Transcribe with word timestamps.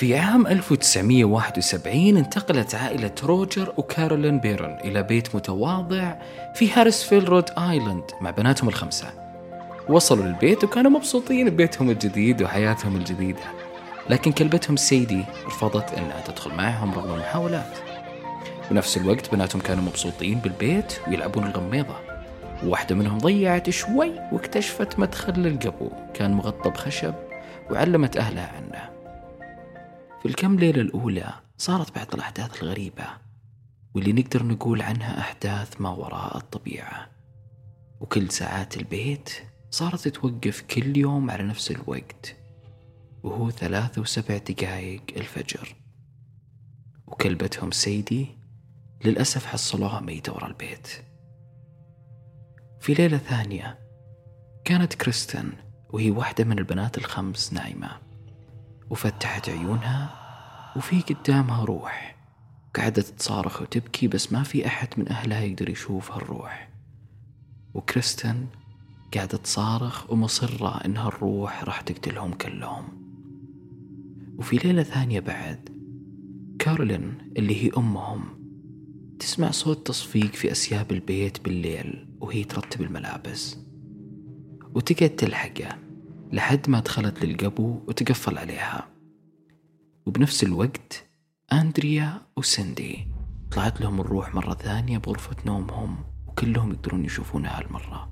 في 0.00 0.18
عام 0.18 0.46
1971 0.46 2.16
انتقلت 2.16 2.74
عائلة 2.74 3.12
روجر 3.24 3.72
وكارولين 3.76 4.38
بيرون 4.38 4.78
إلى 4.84 5.02
بيت 5.02 5.34
متواضع 5.34 6.14
في 6.54 6.72
هاريسفيل 6.72 7.28
رود 7.28 7.50
آيلاند 7.58 8.04
مع 8.20 8.30
بناتهم 8.30 8.68
الخمسة. 8.68 9.06
وصلوا 9.88 10.24
للبيت 10.24 10.64
وكانوا 10.64 10.90
مبسوطين 10.90 11.50
ببيتهم 11.50 11.90
الجديد 11.90 12.42
وحياتهم 12.42 12.96
الجديدة. 12.96 13.40
لكن 14.10 14.32
كلبتهم 14.32 14.76
سيدي 14.76 15.24
رفضت 15.46 15.92
أنها 15.92 16.20
تدخل 16.26 16.54
معهم 16.54 16.94
رغم 16.94 17.14
المحاولات. 17.14 17.78
ونفس 18.70 18.96
الوقت 18.96 19.32
بناتهم 19.32 19.60
كانوا 19.60 19.84
مبسوطين 19.84 20.38
بالبيت 20.38 20.92
ويلعبون 21.08 21.46
الغميضة. 21.46 21.96
واحدة 22.64 22.94
منهم 22.94 23.18
ضيعت 23.18 23.70
شوي 23.70 24.12
واكتشفت 24.32 24.98
مدخل 24.98 25.32
للقبو. 25.32 25.90
كان 26.14 26.32
مغطى 26.32 26.70
بخشب 26.70 27.14
وعلمت 27.70 28.16
أهلها 28.16 28.52
عنه. 28.56 28.89
في 30.20 30.28
الكم 30.28 30.56
ليلة 30.56 30.80
الأولى 30.80 31.32
صارت 31.58 31.94
بعض 31.94 32.14
الأحداث 32.14 32.62
الغريبة 32.62 33.04
واللي 33.94 34.12
نقدر 34.12 34.46
نقول 34.46 34.82
عنها 34.82 35.20
أحداث 35.20 35.80
ما 35.80 35.90
وراء 35.90 36.36
الطبيعة. 36.36 37.10
وكل 38.00 38.30
ساعات 38.30 38.76
البيت 38.76 39.30
صارت 39.70 40.08
توقف 40.08 40.60
كل 40.60 40.96
يوم 40.96 41.30
على 41.30 41.42
نفس 41.42 41.70
الوقت 41.70 42.36
وهو 43.22 43.50
ثلاثة 43.50 44.02
وسبع 44.02 44.36
دقايق 44.36 45.02
الفجر. 45.16 45.76
وكلبتهم 47.06 47.70
سيدي 47.70 48.26
للأسف 49.04 49.46
حصلوها 49.46 50.00
ميتة 50.00 50.32
ورا 50.32 50.46
البيت. 50.46 50.88
في 52.80 52.94
ليلة 52.94 53.18
ثانية 53.18 53.78
كانت 54.64 54.94
كريستن 54.94 55.52
وهي 55.90 56.10
واحدة 56.10 56.44
من 56.44 56.58
البنات 56.58 56.98
الخمس 56.98 57.52
نايمة. 57.52 58.09
وفتحت 58.90 59.48
عيونها 59.48 60.14
وفي 60.76 61.00
قدامها 61.00 61.64
روح. 61.64 62.16
قعدت 62.74 63.06
تصارخ 63.06 63.62
وتبكي 63.62 64.08
بس 64.08 64.32
ما 64.32 64.42
في 64.42 64.66
أحد 64.66 64.88
من 64.96 65.08
أهلها 65.08 65.40
يقدر 65.40 65.68
يشوف 65.68 66.12
هالروح. 66.12 66.70
وكريستن 67.74 68.46
قاعدة 69.14 69.38
تصارخ 69.38 70.10
ومصرة 70.12 70.84
إنها 70.84 71.08
الروح 71.08 71.64
راح 71.64 71.80
تقتلهم 71.80 72.32
كلهم. 72.32 72.88
وفي 74.38 74.56
ليلة 74.56 74.82
ثانية 74.82 75.20
بعد 75.20 75.68
كارولين 76.58 77.32
اللي 77.36 77.64
هي 77.64 77.70
أمهم 77.76 78.40
تسمع 79.18 79.50
صوت 79.50 79.86
تصفيق 79.86 80.32
في 80.34 80.52
أسياب 80.52 80.92
البيت 80.92 81.44
بالليل 81.44 82.08
وهي 82.20 82.44
ترتب 82.44 82.82
الملابس. 82.82 83.58
وتقعد 84.74 85.10
تلحقه. 85.10 85.89
لحد 86.32 86.70
ما 86.70 86.80
دخلت 86.80 87.24
للقبو 87.24 87.80
وتقفل 87.88 88.38
عليها. 88.38 88.88
وبنفس 90.06 90.44
الوقت 90.44 91.06
أندريا 91.52 92.22
وسندي 92.36 93.08
طلعت 93.50 93.80
لهم 93.80 94.00
الروح 94.00 94.34
مرة 94.34 94.54
ثانية 94.54 94.98
بغرفة 94.98 95.36
نومهم 95.46 96.04
وكلهم 96.26 96.72
يقدرون 96.72 97.04
يشوفونها 97.04 97.58
هالمرة. 97.58 98.08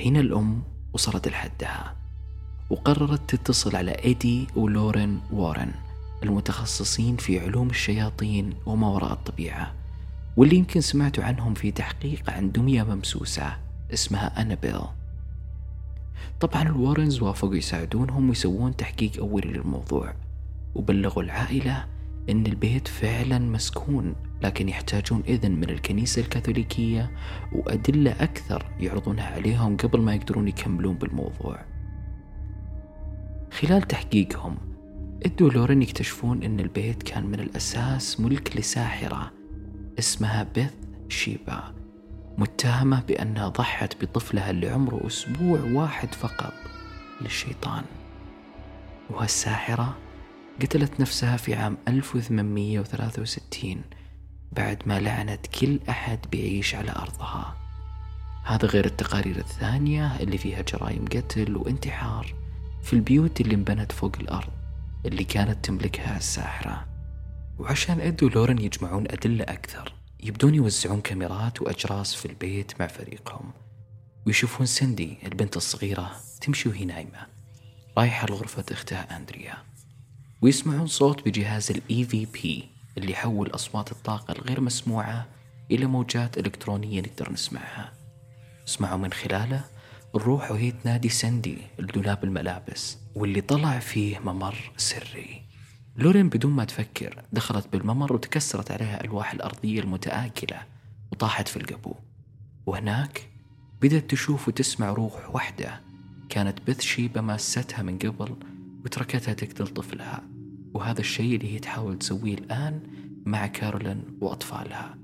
هنا 0.00 0.20
الأم 0.20 0.62
وصلت 0.92 1.28
لحدها 1.28 1.96
وقررت 2.70 3.34
تتصل 3.34 3.76
على 3.76 3.90
إيدي 3.90 4.46
ولورين 4.56 5.20
وارن 5.32 5.72
المتخصصين 6.22 7.16
في 7.16 7.40
علوم 7.40 7.70
الشياطين 7.70 8.54
وما 8.66 8.88
وراء 8.88 9.12
الطبيعة 9.12 9.74
واللي 10.36 10.56
يمكن 10.56 10.80
سمعتوا 10.80 11.24
عنهم 11.24 11.54
في 11.54 11.70
تحقيق 11.70 12.30
عن 12.30 12.52
دمية 12.52 12.82
ممسوسة 12.82 13.56
اسمها 13.92 14.42
أنابيل. 14.42 14.80
طبعا 16.40 16.62
الوارنز 16.62 17.22
وافقوا 17.22 17.56
يساعدونهم 17.56 18.28
ويسوون 18.28 18.76
تحقيق 18.76 19.18
أولي 19.18 19.48
للموضوع 19.48 20.14
وبلغوا 20.74 21.22
العائلة 21.22 21.84
أن 22.30 22.46
البيت 22.46 22.88
فعلا 22.88 23.38
مسكون 23.38 24.14
لكن 24.42 24.68
يحتاجون 24.68 25.22
إذن 25.28 25.52
من 25.52 25.70
الكنيسة 25.70 26.22
الكاثوليكية 26.22 27.10
وأدلة 27.52 28.10
أكثر 28.10 28.66
يعرضونها 28.80 29.26
عليهم 29.26 29.76
قبل 29.76 30.00
ما 30.00 30.14
يقدرون 30.14 30.48
يكملون 30.48 30.94
بالموضوع. 30.94 31.64
خلال 33.52 33.82
تحقيقهم 33.82 34.56
ادوا 35.26 35.50
لورين 35.50 35.82
يكتشفون 35.82 36.42
إن 36.42 36.60
البيت 36.60 37.02
كان 37.02 37.26
من 37.26 37.40
الأساس 37.40 38.20
ملك 38.20 38.56
لساحرة 38.56 39.32
اسمها 39.98 40.46
بيث 40.54 40.72
شيبا. 41.08 41.75
متهمة 42.38 43.00
بأنها 43.00 43.48
ضحت 43.48 44.04
بطفلها 44.04 44.50
اللي 44.50 44.68
عمره 44.68 45.06
أسبوع 45.06 45.60
واحد 45.60 46.14
فقط 46.14 46.52
للشيطان. 47.20 47.84
وهالساحرة 49.10 49.96
قتلت 50.62 51.00
نفسها 51.00 51.36
في 51.36 51.54
عام 51.54 51.76
1863 51.88 53.82
بعد 54.52 54.82
ما 54.86 55.00
لعنت 55.00 55.46
كل 55.46 55.80
أحد 55.88 56.18
بيعيش 56.32 56.74
على 56.74 56.90
أرضها. 56.90 57.56
هذا 58.44 58.68
غير 58.68 58.84
التقارير 58.84 59.36
الثانية 59.36 60.16
اللي 60.20 60.38
فيها 60.38 60.62
جرائم 60.62 61.04
قتل 61.04 61.56
وانتحار 61.56 62.34
في 62.82 62.92
البيوت 62.92 63.40
اللي 63.40 63.54
انبنت 63.54 63.92
فوق 63.92 64.16
الأرض 64.20 64.52
اللي 65.06 65.24
كانت 65.24 65.64
تملكها 65.64 66.16
الساحرة. 66.16 66.86
وعشان 67.58 68.00
إدو 68.00 68.28
لورن 68.28 68.58
يجمعون 68.58 69.04
أدلة 69.10 69.44
أكثر 69.44 69.95
يبدون 70.22 70.54
يوزعون 70.54 71.00
كاميرات 71.00 71.62
وأجراس 71.62 72.14
في 72.14 72.26
البيت 72.26 72.80
مع 72.80 72.86
فريقهم. 72.86 73.52
ويشوفون 74.26 74.66
سندي 74.66 75.18
البنت 75.24 75.56
الصغيرة 75.56 76.16
تمشي 76.40 76.68
وهي 76.68 76.84
نايمة. 76.84 77.26
رايحة 77.98 78.26
لغرفة 78.26 78.64
أختها 78.70 79.16
أندريا. 79.16 79.54
ويسمعون 80.42 80.86
صوت 80.86 81.28
بجهاز 81.28 81.72
في 81.72 82.24
بي 82.24 82.68
اللي 82.98 83.12
يحول 83.12 83.50
أصوات 83.54 83.92
الطاقة 83.92 84.32
الغير 84.32 84.60
مسموعة 84.60 85.26
إلى 85.70 85.86
موجات 85.86 86.38
إلكترونية 86.38 87.00
نقدر 87.00 87.32
نسمعها. 87.32 87.92
اسمعوا 88.68 88.98
من 88.98 89.12
خلاله 89.12 89.64
الروح 90.14 90.50
وهي 90.50 90.70
تنادي 90.70 91.08
سندي 91.08 91.58
لدولاب 91.78 92.24
الملابس 92.24 92.98
واللي 93.14 93.40
طلع 93.40 93.78
فيه 93.78 94.18
ممر 94.18 94.72
سري. 94.76 95.45
لورين 95.98 96.28
بدون 96.28 96.52
ما 96.52 96.64
تفكر 96.64 97.22
دخلت 97.32 97.68
بالممر 97.72 98.12
وتكسرت 98.12 98.70
عليها 98.70 99.04
ألواح 99.04 99.32
الأرضية 99.32 99.80
المتآكلة 99.80 100.62
وطاحت 101.12 101.48
في 101.48 101.56
القبو. 101.56 101.94
وهناك 102.66 103.28
بدأت 103.82 104.10
تشوف 104.10 104.48
وتسمع 104.48 104.90
روح 104.90 105.34
واحدة 105.34 105.80
كانت 106.28 106.58
بث 106.68 106.80
شيبة 106.80 107.20
ماستها 107.20 107.82
من 107.82 107.98
قبل 107.98 108.36
وتركتها 108.84 109.34
تقتل 109.34 109.66
طفلها. 109.66 110.22
وهذا 110.74 111.00
الشيء 111.00 111.36
اللي 111.36 111.54
هي 111.54 111.58
تحاول 111.58 111.98
تسويه 111.98 112.34
الآن 112.34 112.80
مع 113.26 113.46
كارولين 113.46 114.02
وأطفالها. 114.20 114.98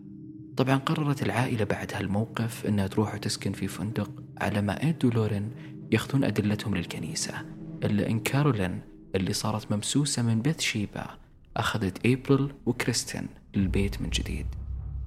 طبعا 0.57 0.77
قررت 0.77 1.23
العائلة 1.23 1.65
بعد 1.65 1.93
هالموقف 1.95 2.67
أنها 2.67 2.87
تروح 2.87 3.15
وتسكن 3.15 3.53
في 3.53 3.69
فندق 3.69 4.11
على 4.41 4.63
ما 4.63 4.83
إيد 4.83 5.05
ولورين 5.05 5.51
ياخذون 5.93 6.25
أدلتهم 6.25 6.77
للكنيسة 6.77 7.35
إلا 7.85 8.09
إن 8.11 8.21
كارولين 8.21 8.92
اللي 9.15 9.33
صارت 9.33 9.73
ممسوسة 9.73 10.23
من 10.23 10.43
بيت 10.43 10.61
شيبا 10.61 11.07
أخذت 11.57 12.07
أبريل 12.07 12.53
وكريستين 12.67 13.27
للبيت 13.55 14.03
من 14.03 14.11
جديد 14.11 14.47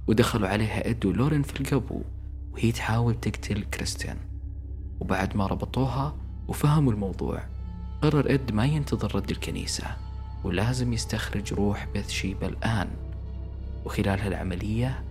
ودخلوا 0.07 0.47
عليها 0.47 0.89
إد 0.89 1.05
ولورين 1.05 1.43
في 1.43 1.59
القبو 1.59 2.01
وهي 2.53 2.71
تحاول 2.71 3.19
تقتل 3.19 3.63
كريستين. 3.63 4.15
وبعد 4.99 5.37
ما 5.37 5.47
ربطوها 5.47 6.15
وفهموا 6.47 6.93
الموضوع 6.93 7.43
قرر 8.01 8.33
إد 8.33 8.51
ما 8.51 8.65
ينتظر 8.65 9.15
رد 9.15 9.29
الكنيسة 9.31 9.85
ولازم 10.43 10.93
يستخرج 10.93 11.53
روح 11.53 11.87
بيت 11.93 12.09
شيبا 12.09 12.47
الآن. 12.47 12.87
وخلال 13.85 14.19
هالعملية 14.19 15.03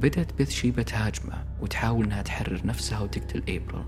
بدأت 0.00 0.32
بيت 0.32 0.50
شيبا 0.50 0.82
تهاجمه 0.82 1.44
وتحاول 1.60 2.04
إنها 2.04 2.22
تحرر 2.22 2.66
نفسها 2.66 3.00
وتقتل 3.00 3.38
ابريل 3.38 3.84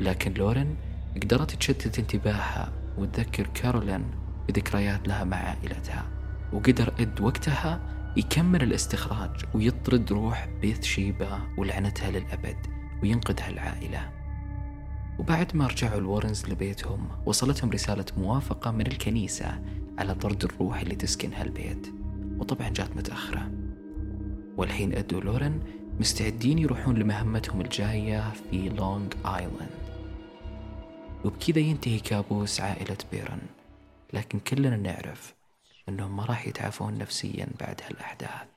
لكن 0.00 0.34
لورين 0.34 0.76
قدرت 1.22 1.54
تشتت 1.54 1.98
انتباهها 1.98 2.72
وتذكر 2.98 3.46
كارولين 3.46 4.04
بذكريات 4.48 5.08
لها 5.08 5.24
مع 5.24 5.36
عائلتها. 5.36 6.04
وقدر 6.52 6.92
إد 7.00 7.20
وقتها 7.20 7.80
يكمل 8.16 8.62
الاستخراج 8.62 9.30
ويطرد 9.54 10.12
روح 10.12 10.48
بيت 10.60 10.84
شيبا 10.84 11.40
ولعنتها 11.58 12.10
للأبد 12.10 12.56
وينقذها 13.02 13.48
العائلة. 13.48 14.10
وبعد 15.18 15.56
ما 15.56 15.66
رجعوا 15.66 15.98
الورنز 15.98 16.46
لبيتهم 16.48 17.08
وصلتهم 17.26 17.70
رسالة 17.70 18.04
موافقة 18.16 18.70
من 18.70 18.86
الكنيسة 18.86 19.62
على 19.98 20.14
طرد 20.14 20.44
الروح 20.44 20.80
اللي 20.80 20.94
تسكن 20.94 21.32
هالبيت 21.32 21.94
وطبعا 22.38 22.68
جات 22.68 22.96
متأخرة. 22.96 23.50
والحين 24.56 24.94
إد 24.94 25.14
ولورن 25.14 25.60
مستعدين 26.00 26.58
يروحون 26.58 26.94
لمهمتهم 26.94 27.60
الجاية 27.60 28.32
في 28.50 28.68
لونغ 28.68 29.08
آيلاند. 29.26 29.81
وبكذا 31.24 31.58
ينتهي 31.58 31.98
كابوس 31.98 32.60
عائلة 32.60 32.96
بيرن. 33.12 33.40
لكن 34.12 34.38
كلنا 34.38 34.76
نعرف 34.76 35.34
أنهم 35.88 36.16
ما 36.16 36.24
راح 36.24 36.46
يتعافون 36.46 36.98
نفسيا 36.98 37.48
بعد 37.60 37.80
هالأحداث. 37.82 38.51